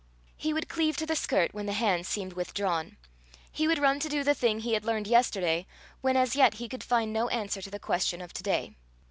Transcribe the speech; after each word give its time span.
He 0.35 0.51
would 0.51 0.67
cleave 0.67 0.97
to 0.97 1.05
the 1.05 1.15
skirt 1.15 1.53
when 1.53 1.67
the 1.67 1.73
hand 1.73 2.07
seemed 2.07 2.33
withdrawn; 2.33 2.97
he 3.51 3.67
would 3.67 3.77
run 3.77 3.99
to 3.99 4.09
do 4.09 4.23
the 4.23 4.33
thing 4.33 4.61
he 4.61 4.73
had 4.73 4.83
learned 4.83 5.05
yesterday, 5.05 5.67
when 6.01 6.17
as 6.17 6.35
yet 6.35 6.55
he 6.55 6.67
could 6.67 6.83
find 6.83 7.13
no 7.13 7.27
answer 7.29 7.61
to 7.61 7.69
the 7.69 7.77
question 7.77 8.19
of 8.19 8.33
to 8.33 8.41
day. 8.41 8.75